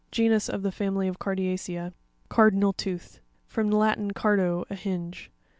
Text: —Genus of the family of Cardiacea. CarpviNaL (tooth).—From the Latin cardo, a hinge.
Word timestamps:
—Genus 0.09 0.49
of 0.49 0.63
the 0.63 0.71
family 0.71 1.07
of 1.07 1.19
Cardiacea. 1.19 1.93
CarpviNaL 2.31 2.75
(tooth).—From 2.75 3.69
the 3.69 3.77
Latin 3.77 4.13
cardo, 4.13 4.65
a 4.67 4.73
hinge. 4.73 5.29